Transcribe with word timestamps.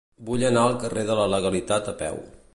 Vull 0.29 0.45
anar 0.47 0.63
al 0.69 0.79
carrer 0.85 1.05
de 1.11 1.19
la 1.21 1.29
Legalitat 1.35 1.95
a 1.95 1.99
peu. 2.05 2.21